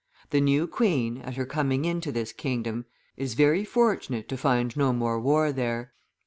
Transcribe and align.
The 0.31 0.41
new 0.41 0.65
queen, 0.65 1.17
at 1.19 1.35
her 1.35 1.45
coming 1.45 1.85
into 1.85 2.11
this 2.11 2.33
kingdom, 2.33 2.85
is 3.17 3.35
very 3.35 3.63
fortunate 3.63 4.27
to 4.29 4.35
find 4.35 4.75
no 4.75 4.93
more 4.93 5.19
war 5.19 5.51
there. 5.51 5.93